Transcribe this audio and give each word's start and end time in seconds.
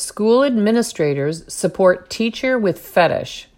School 0.00 0.44
administrators 0.44 1.44
support 1.52 2.08
teacher 2.08 2.58
with 2.58 2.78
fetish. 2.78 3.48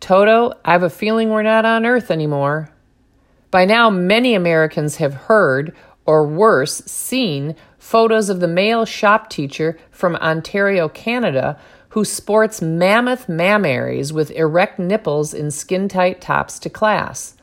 Toto, 0.00 0.54
I 0.64 0.72
have 0.72 0.82
a 0.82 0.90
feeling 0.90 1.30
we're 1.30 1.44
not 1.44 1.64
on 1.64 1.86
Earth 1.86 2.10
anymore. 2.10 2.70
By 3.52 3.64
now, 3.64 3.88
many 3.88 4.34
Americans 4.34 4.96
have 4.96 5.14
heard, 5.14 5.72
or 6.04 6.26
worse, 6.26 6.78
seen 6.86 7.54
photos 7.78 8.28
of 8.28 8.40
the 8.40 8.48
male 8.48 8.84
shop 8.84 9.30
teacher 9.30 9.78
from 9.92 10.16
Ontario, 10.16 10.88
Canada, 10.88 11.56
who 11.90 12.04
sports 12.04 12.60
mammoth 12.60 13.28
mammaries 13.28 14.12
with 14.12 14.32
erect 14.32 14.80
nipples 14.80 15.32
in 15.32 15.52
skin 15.52 15.86
tight 15.88 16.20
tops 16.20 16.58
to 16.58 16.70
class. 16.70 17.36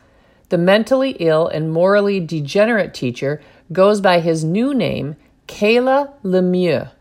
The 0.50 0.58
mentally 0.58 1.12
ill 1.22 1.48
and 1.48 1.72
morally 1.72 2.20
degenerate 2.20 2.94
teacher 2.94 3.42
goes 3.72 4.02
by 4.02 4.20
his 4.20 4.44
new 4.44 4.74
name, 4.74 5.16
Kayla 5.48 6.12
Lemieux, 6.22 6.92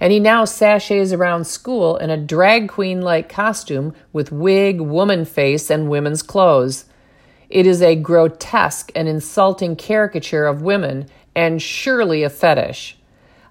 and 0.00 0.12
he 0.12 0.18
now 0.18 0.44
sashays 0.44 1.12
around 1.12 1.46
school 1.46 1.96
in 1.98 2.08
a 2.08 2.16
drag 2.16 2.68
queen 2.68 3.02
like 3.02 3.28
costume 3.28 3.94
with 4.12 4.32
wig, 4.32 4.80
woman 4.80 5.24
face, 5.26 5.70
and 5.70 5.90
women's 5.90 6.22
clothes. 6.22 6.86
It 7.50 7.66
is 7.66 7.82
a 7.82 7.96
grotesque 7.96 8.90
and 8.94 9.06
insulting 9.06 9.76
caricature 9.76 10.46
of 10.46 10.62
women 10.62 11.06
and 11.36 11.60
surely 11.60 12.22
a 12.22 12.30
fetish. 12.30 12.96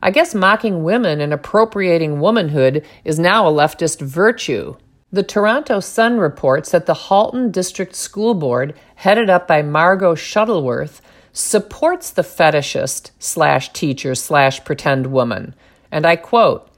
I 0.02 0.12
guess 0.12 0.34
mocking 0.34 0.84
women 0.84 1.21
and 1.21 1.34
appropriating 1.34 2.20
womanhood 2.20 2.85
is 3.04 3.20
now 3.20 3.48
a 3.48 3.52
leftist 3.52 4.02
virtue. 4.02 4.77
The 5.12 5.23
Toronto 5.23 5.79
Sun 5.81 6.20
reports 6.20 6.71
that 6.71 6.85
the 6.85 6.93
Halton 6.93 7.52
District 7.52 7.95
School 7.95 8.34
Board, 8.34 8.73
headed 8.95 9.29
up 9.29 9.48
by 9.48 9.62
Margot 9.62 10.16
Shuttleworth, 10.16 11.02
supports 11.34 12.12
the 12.12 12.21
fetishist 12.21 13.12
slash 13.20 13.73
teacher 13.73 14.16
slash 14.16 14.63
pretend 14.63 15.07
woman. 15.07 15.54
And 15.91 16.05
I 16.05 16.16
quote, 16.16 16.70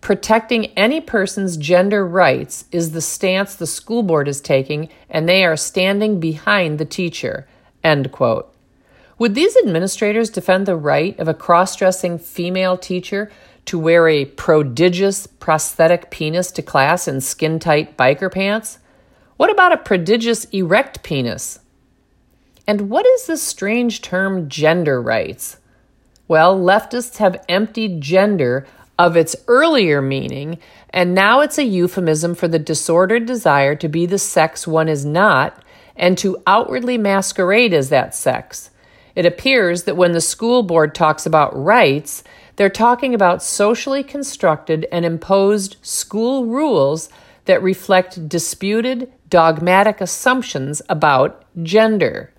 Protecting 0.00 0.66
any 0.76 1.00
person's 1.00 1.56
gender 1.56 2.06
rights 2.06 2.64
is 2.70 2.92
the 2.92 3.00
stance 3.00 3.54
the 3.54 3.66
school 3.66 4.02
board 4.02 4.28
is 4.28 4.40
taking, 4.40 4.88
and 5.10 5.28
they 5.28 5.44
are 5.44 5.56
standing 5.56 6.20
behind 6.20 6.78
the 6.78 6.84
teacher. 6.84 7.48
End 7.82 8.12
quote. 8.12 8.54
Would 9.18 9.34
these 9.34 9.56
administrators 9.56 10.30
defend 10.30 10.66
the 10.66 10.76
right 10.76 11.18
of 11.18 11.26
a 11.26 11.34
cross 11.34 11.74
dressing 11.74 12.18
female 12.18 12.78
teacher 12.78 13.30
to 13.64 13.78
wear 13.78 14.08
a 14.08 14.24
prodigious 14.24 15.26
prosthetic 15.26 16.10
penis 16.10 16.52
to 16.52 16.62
class 16.62 17.08
in 17.08 17.20
skin 17.20 17.58
tight 17.58 17.96
biker 17.96 18.32
pants? 18.32 18.78
What 19.36 19.50
about 19.50 19.72
a 19.72 19.76
prodigious 19.76 20.44
erect 20.46 21.02
penis? 21.02 21.58
And 22.66 22.88
what 22.88 23.06
is 23.06 23.26
this 23.26 23.42
strange 23.42 24.00
term 24.00 24.48
gender 24.48 25.02
rights? 25.02 25.58
Well, 26.28 26.60
leftists 26.60 27.16
have 27.16 27.42
emptied 27.48 28.02
gender 28.02 28.66
of 28.98 29.16
its 29.16 29.34
earlier 29.48 30.02
meaning, 30.02 30.58
and 30.90 31.14
now 31.14 31.40
it's 31.40 31.56
a 31.56 31.64
euphemism 31.64 32.34
for 32.34 32.48
the 32.48 32.58
disordered 32.58 33.24
desire 33.24 33.74
to 33.76 33.88
be 33.88 34.04
the 34.04 34.18
sex 34.18 34.66
one 34.66 34.88
is 34.88 35.06
not 35.06 35.62
and 35.96 36.18
to 36.18 36.36
outwardly 36.46 36.98
masquerade 36.98 37.72
as 37.72 37.88
that 37.88 38.14
sex. 38.14 38.70
It 39.14 39.24
appears 39.24 39.84
that 39.84 39.96
when 39.96 40.12
the 40.12 40.20
school 40.20 40.62
board 40.62 40.94
talks 40.94 41.24
about 41.24 41.56
rights, 41.56 42.22
they're 42.56 42.68
talking 42.68 43.14
about 43.14 43.42
socially 43.42 44.02
constructed 44.02 44.86
and 44.92 45.04
imposed 45.04 45.76
school 45.80 46.46
rules 46.46 47.08
that 47.46 47.62
reflect 47.62 48.28
disputed, 48.28 49.10
dogmatic 49.30 50.00
assumptions 50.00 50.82
about 50.88 51.44
gender. 51.62 52.32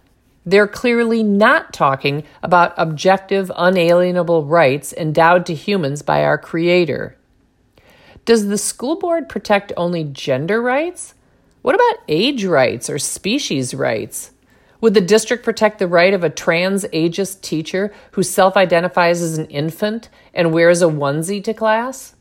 They're 0.50 0.68
clearly 0.68 1.22
not 1.22 1.74
talking 1.74 2.24
about 2.42 2.74
objective, 2.76 3.52
unalienable 3.56 4.48
rights 4.48 4.92
endowed 4.94 5.46
to 5.46 5.54
humans 5.54 6.02
by 6.02 6.24
our 6.24 6.40
Creator. 6.40 7.16
Does 8.26 8.48
the 8.48 8.58
school 8.58 8.98
board 8.98 9.30
protect 9.30 9.72
only 9.78 10.04
gender 10.04 10.60
rights? 10.60 11.14
What 11.62 11.76
about 11.76 12.04
age 12.08 12.46
rights 12.46 12.90
or 12.90 12.98
species 12.98 13.76
rights? 13.76 14.32
Would 14.82 14.96
the 14.96 15.02
district 15.02 15.46
protect 15.46 15.78
the 15.78 15.88
right 15.88 16.16
of 16.16 16.24
a 16.24 16.32
trans 16.32 16.84
ageist 16.86 17.42
teacher 17.42 17.94
who 18.14 18.24
self 18.24 18.58
identifies 18.58 19.22
as 19.22 19.38
an 19.38 19.46
infant 19.50 20.10
and 20.34 20.52
wears 20.52 20.82
a 20.82 20.86
onesie 20.86 21.44
to 21.44 21.54
class? 21.54 22.16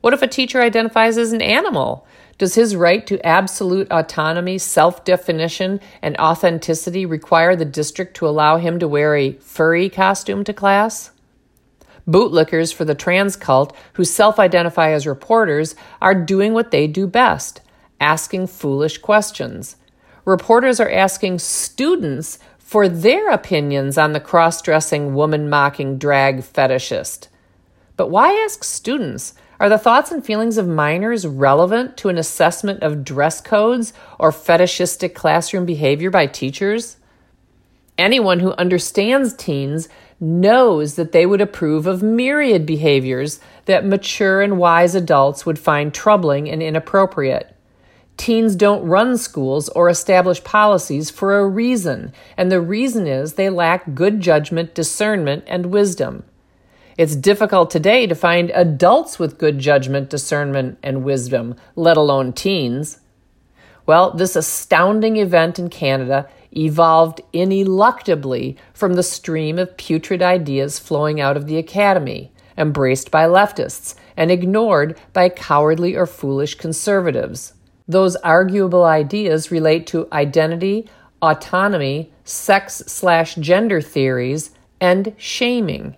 What 0.00 0.14
if 0.14 0.22
a 0.22 0.28
teacher 0.28 0.60
identifies 0.62 1.18
as 1.18 1.32
an 1.32 1.42
animal? 1.42 2.06
Does 2.38 2.54
his 2.54 2.74
right 2.74 3.06
to 3.06 3.24
absolute 3.24 3.90
autonomy, 3.90 4.58
self 4.58 5.04
definition, 5.04 5.80
and 6.02 6.16
authenticity 6.18 7.06
require 7.06 7.54
the 7.54 7.64
district 7.64 8.16
to 8.16 8.28
allow 8.28 8.56
him 8.56 8.78
to 8.78 8.88
wear 8.88 9.14
a 9.14 9.32
furry 9.34 9.88
costume 9.88 10.44
to 10.44 10.52
class? 10.52 11.10
Bootlickers 12.08 12.74
for 12.74 12.84
the 12.84 12.94
trans 12.94 13.36
cult 13.36 13.74
who 13.94 14.04
self 14.04 14.38
identify 14.38 14.90
as 14.90 15.06
reporters 15.06 15.74
are 16.02 16.14
doing 16.14 16.52
what 16.52 16.70
they 16.70 16.86
do 16.86 17.06
best 17.06 17.60
asking 18.00 18.46
foolish 18.46 18.98
questions 18.98 19.76
reporters 20.24 20.80
are 20.80 20.90
asking 20.90 21.38
students 21.38 22.38
for 22.58 22.88
their 22.88 23.30
opinions 23.30 23.98
on 23.98 24.12
the 24.12 24.20
cross 24.20 24.62
dressing, 24.62 25.14
woman 25.14 25.48
mocking 25.48 25.98
drag 25.98 26.38
fetishist. 26.38 27.28
But 27.96 28.10
why 28.10 28.32
ask 28.44 28.64
students? 28.64 29.34
Are 29.60 29.68
the 29.68 29.78
thoughts 29.78 30.10
and 30.10 30.24
feelings 30.24 30.58
of 30.58 30.66
minors 30.66 31.26
relevant 31.26 31.96
to 31.98 32.08
an 32.08 32.18
assessment 32.18 32.82
of 32.82 33.04
dress 33.04 33.40
codes 33.40 33.92
or 34.18 34.32
fetishistic 34.32 35.14
classroom 35.14 35.64
behavior 35.64 36.10
by 36.10 36.26
teachers? 36.26 36.96
Anyone 37.96 38.40
who 38.40 38.52
understands 38.52 39.32
teens 39.32 39.88
knows 40.18 40.96
that 40.96 41.12
they 41.12 41.26
would 41.26 41.40
approve 41.40 41.86
of 41.86 42.02
myriad 42.02 42.66
behaviors 42.66 43.38
that 43.66 43.86
mature 43.86 44.42
and 44.42 44.58
wise 44.58 44.94
adults 44.96 45.46
would 45.46 45.58
find 45.58 45.94
troubling 45.94 46.48
and 46.48 46.62
inappropriate. 46.62 47.54
Teens 48.16 48.56
don't 48.56 48.86
run 48.86 49.16
schools 49.16 49.68
or 49.70 49.88
establish 49.88 50.42
policies 50.42 51.10
for 51.10 51.38
a 51.38 51.48
reason, 51.48 52.12
and 52.36 52.50
the 52.50 52.60
reason 52.60 53.06
is 53.06 53.34
they 53.34 53.50
lack 53.50 53.94
good 53.94 54.20
judgment, 54.20 54.74
discernment, 54.74 55.44
and 55.46 55.66
wisdom. 55.66 56.24
It's 56.96 57.16
difficult 57.16 57.70
today 57.70 58.06
to 58.06 58.14
find 58.14 58.50
adults 58.52 59.18
with 59.18 59.38
good 59.38 59.58
judgment, 59.58 60.10
discernment, 60.10 60.78
and 60.80 61.02
wisdom, 61.02 61.56
let 61.74 61.96
alone 61.96 62.32
teens. 62.32 63.00
Well, 63.84 64.12
this 64.12 64.36
astounding 64.36 65.16
event 65.16 65.58
in 65.58 65.70
Canada 65.70 66.28
evolved 66.56 67.20
ineluctably 67.32 68.56
from 68.72 68.94
the 68.94 69.02
stream 69.02 69.58
of 69.58 69.76
putrid 69.76 70.22
ideas 70.22 70.78
flowing 70.78 71.20
out 71.20 71.36
of 71.36 71.48
the 71.48 71.58
academy, 71.58 72.32
embraced 72.56 73.10
by 73.10 73.24
leftists 73.24 73.96
and 74.16 74.30
ignored 74.30 74.96
by 75.12 75.28
cowardly 75.28 75.96
or 75.96 76.06
foolish 76.06 76.54
conservatives. 76.54 77.54
Those 77.88 78.14
arguable 78.16 78.84
ideas 78.84 79.50
relate 79.50 79.88
to 79.88 80.06
identity, 80.12 80.88
autonomy, 81.20 82.12
sex 82.22 82.84
slash 82.86 83.34
gender 83.34 83.80
theories, 83.80 84.52
and 84.80 85.12
shaming. 85.18 85.96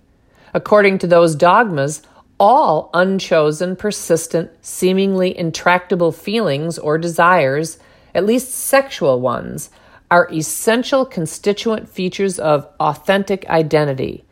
According 0.56 0.97
to 1.00 1.06
those 1.06 1.37
dogmas, 1.37 2.00
all 2.41 2.89
unchosen, 2.94 3.77
persistent, 3.77 4.50
seemingly 4.65 5.37
intractable 5.37 6.12
feelings 6.12 6.78
or 6.78 6.97
desires, 6.97 7.78
at 8.15 8.25
least 8.25 8.53
sexual 8.53 9.21
ones, 9.21 9.69
are 10.11 10.33
essential 10.33 11.05
constituent 11.05 11.91
features 11.91 12.39
of 12.39 12.67
authentic 12.81 13.47
identity. 13.50 14.25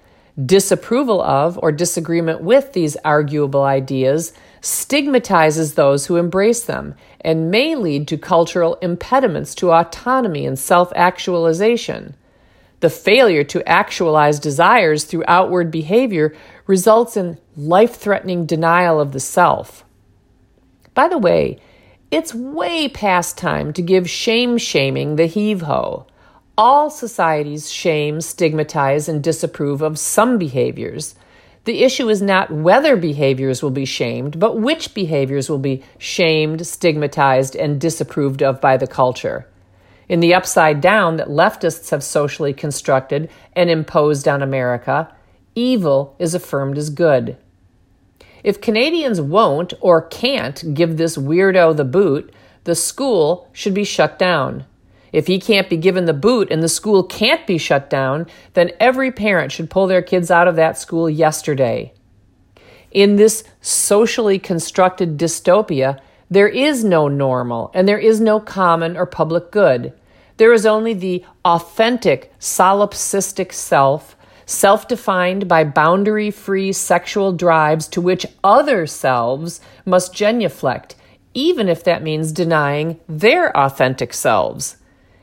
Disapproval 0.43 1.21
of 1.21 1.59
or 1.63 1.71
disagreement 1.71 2.41
with 2.41 2.73
these 2.73 2.97
arguable 3.05 3.65
ideas 3.65 4.33
stigmatizes 4.63 5.75
those 5.75 6.07
who 6.07 6.17
embrace 6.17 6.65
them 6.65 6.95
and 7.21 7.51
may 7.51 7.75
lead 7.77 8.09
to 8.09 8.17
cultural 8.17 8.77
impediments 8.77 9.55
to 9.57 9.73
autonomy 9.73 10.47
and 10.47 10.59
self 10.59 10.91
actualization. 10.97 12.17
The 12.85 12.91
failure 12.91 13.45
to 13.45 13.67
actualize 13.67 14.39
desires 14.39 15.05
through 15.05 15.25
outward 15.27 15.71
behavior 15.71 16.35
results 16.67 17.17
in 17.17 17.39
life 17.57 17.95
threatening 17.95 18.45
denial 18.45 19.01
of 19.01 19.13
the 19.13 19.21
self. 19.21 19.87
By 20.93 21.09
the 21.09 21.17
way, 21.17 21.59
it's 22.11 22.35
way 22.35 22.91
past 22.91 23.39
time 23.39 23.73
to 23.73 23.81
give 23.81 24.11
shame 24.11 24.59
shaming 24.59 25.17
the 25.17 25.25
heave 25.25 25.63
ho. 25.63 26.07
All 26.59 26.91
societies 26.91 27.73
shame, 27.73 28.21
stigmatize, 28.21 29.09
and 29.09 29.25
disapprove 29.25 29.81
of 29.81 29.99
some 29.99 30.37
behaviors. 30.37 31.15
The 31.65 31.85
issue 31.85 32.11
is 32.11 32.21
not 32.21 32.51
whether 32.51 32.99
behaviors 32.99 33.63
will 33.63 33.71
be 33.71 33.87
shamed, 33.87 34.39
but 34.39 34.61
which 34.61 34.93
behaviors 34.93 35.49
will 35.49 35.59
be 35.59 35.83
shamed, 35.97 36.67
stigmatized, 36.67 37.57
and 37.57 37.81
disapproved 37.81 38.43
of 38.43 38.61
by 38.61 38.77
the 38.77 38.87
culture. 38.87 39.49
In 40.09 40.21
the 40.21 40.35
upside 40.35 40.81
down 40.81 41.17
that 41.17 41.29
leftists 41.29 41.91
have 41.91 42.05
socially 42.05 42.53
constructed 42.53 43.31
and 43.55 43.71
imposed 43.71 44.29
on 44.29 44.43
America, 44.43 45.15
evil 45.55 46.15
is 46.19 46.35
affirmed 46.35 46.77
as 46.77 46.91
good. 46.91 47.37
If 48.43 48.61
Canadians 48.61 49.21
won't 49.21 49.73
or 49.81 50.03
can't 50.03 50.75
give 50.75 50.97
this 50.97 51.17
weirdo 51.17 51.77
the 51.77 51.85
boot, 51.85 52.33
the 52.65 52.75
school 52.75 53.49
should 53.53 53.73
be 53.73 53.85
shut 53.85 54.19
down. 54.19 54.67
If 55.13 55.29
he 55.29 55.39
can't 55.39 55.71
be 55.71 55.77
given 55.77 56.05
the 56.05 56.13
boot 56.13 56.49
and 56.51 56.63
the 56.63 56.69
school 56.69 57.05
can't 57.05 57.47
be 57.47 57.57
shut 57.57 57.89
down, 57.89 58.27
then 58.55 58.73
every 58.81 59.13
parent 59.13 59.53
should 59.53 59.71
pull 59.71 59.87
their 59.87 60.03
kids 60.03 60.31
out 60.31 60.49
of 60.49 60.57
that 60.57 60.77
school 60.77 61.09
yesterday. 61.09 61.95
In 62.91 63.17
this 63.17 63.45
socially 63.61 64.39
constructed 64.39 65.17
dystopia, 65.17 66.01
there 66.35 66.49
is 66.49 66.85
no 66.85 67.09
normal 67.09 67.71
and 67.75 67.87
there 67.87 67.99
is 67.99 68.21
no 68.21 68.41
common 68.41 68.97
or 68.97 69.07
public 69.07 69.51
good. 69.51 69.93
There 70.37 70.53
is 70.53 70.67
only 70.67 70.95
the 70.95 71.25
authentic 71.45 72.33
solipsistic 72.41 73.53
self, 73.53 74.17
self 74.47 74.89
defined 74.89 75.47
by 75.47 75.65
boundary 75.65 76.31
free 76.31 76.73
sexual 76.73 77.33
drives 77.33 77.87
to 77.89 78.01
which 78.01 78.27
other 78.43 78.87
selves 78.87 79.61
must 79.85 80.15
genuflect, 80.15 80.97
even 81.35 81.69
if 81.69 81.85
that 81.85 82.03
means 82.03 82.33
denying 82.33 82.99
their 83.09 83.57
authentic 83.57 84.13
selves. 84.13 84.77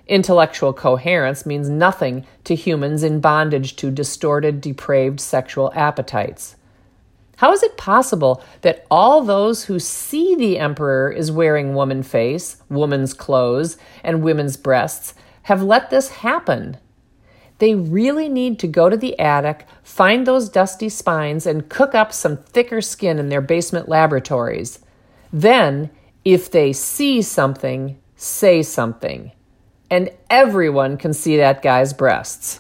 Intellectual 0.08 0.74
coherence 0.74 1.46
means 1.46 1.70
nothing 1.70 2.26
to 2.44 2.56
humans 2.56 3.04
in 3.04 3.20
bondage 3.20 3.76
to 3.78 3.92
distorted, 3.92 4.62
depraved 4.62 5.20
sexual 5.20 5.72
appetites. 5.76 6.56
How 7.42 7.52
is 7.54 7.64
it 7.64 7.76
possible 7.76 8.44
that 8.62 8.86
all 8.92 9.24
those 9.24 9.64
who 9.64 9.80
see 9.80 10.36
the 10.36 10.60
emperor 10.60 11.12
is 11.12 11.32
wearing 11.32 11.74
woman 11.74 12.04
face, 12.04 12.58
woman's 12.70 13.16
clothes, 13.16 13.78
and 14.04 14.22
women's 14.22 14.58
breasts 14.58 15.16
have 15.42 15.64
let 15.64 15.90
this 15.90 16.10
happen? 16.10 16.78
They 17.58 17.74
really 17.74 18.30
need 18.30 18.60
to 18.60 18.68
go 18.68 18.92
to 18.92 18.96
the 18.96 19.18
attic, 19.18 19.66
find 19.82 20.28
those 20.28 20.50
dusty 20.50 20.88
spines, 20.88 21.48
and 21.48 21.68
cook 21.68 21.96
up 21.96 22.14
some 22.14 22.38
thicker 22.38 22.80
skin 22.80 23.18
in 23.18 23.30
their 23.30 23.42
basement 23.42 23.90
laboratories. 23.90 24.78
Then, 25.34 25.90
if 26.24 26.52
they 26.52 26.72
see 26.74 27.24
something, 27.24 28.00
say 28.16 28.62
something. 28.62 29.32
And 29.90 30.12
everyone 30.30 30.96
can 30.96 31.12
see 31.12 31.38
that 31.38 31.64
guy's 31.64 31.92
breasts. 31.92 32.60